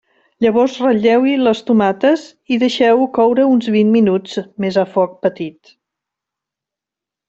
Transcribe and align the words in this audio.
Llavors 0.43 0.77
ratlleu-hi 0.85 1.35
les 1.47 1.61
tomates 1.67 2.25
i 2.55 2.59
deixeu-ho 2.65 3.07
coure 3.19 3.47
uns 3.53 3.71
vint 3.79 3.95
minuts 4.01 4.43
més 4.67 4.83
a 4.87 4.91
foc 4.99 5.17
petit. 5.29 5.79